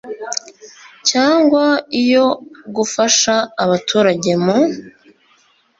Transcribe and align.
Cyangwa 1.09 1.65
iyo 2.01 2.25
gufasha 2.75 3.35
abaturage 3.63 4.31
mu 4.43 4.57